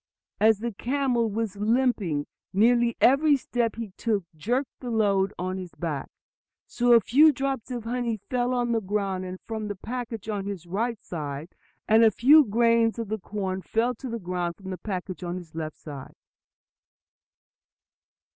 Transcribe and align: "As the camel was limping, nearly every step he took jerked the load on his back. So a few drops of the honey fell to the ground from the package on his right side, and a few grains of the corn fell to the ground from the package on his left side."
"As 0.39 0.57
the 0.57 0.71
camel 0.71 1.29
was 1.29 1.57
limping, 1.57 2.25
nearly 2.53 2.97
every 2.99 3.37
step 3.37 3.75
he 3.75 3.91
took 3.97 4.23
jerked 4.35 4.79
the 4.79 4.89
load 4.89 5.31
on 5.37 5.57
his 5.59 5.75
back. 5.75 6.09
So 6.65 6.93
a 6.93 6.99
few 6.99 7.31
drops 7.31 7.69
of 7.69 7.83
the 7.83 7.89
honey 7.91 8.17
fell 8.17 8.49
to 8.65 8.71
the 8.71 8.81
ground 8.81 9.37
from 9.45 9.67
the 9.67 9.75
package 9.75 10.27
on 10.27 10.47
his 10.47 10.65
right 10.65 10.99
side, 11.03 11.49
and 11.87 12.03
a 12.03 12.09
few 12.09 12.43
grains 12.43 12.97
of 12.97 13.09
the 13.09 13.19
corn 13.19 13.61
fell 13.61 13.93
to 13.93 14.09
the 14.09 14.17
ground 14.17 14.55
from 14.55 14.71
the 14.71 14.79
package 14.79 15.23
on 15.23 15.35
his 15.37 15.53
left 15.53 15.77
side." 15.77 16.15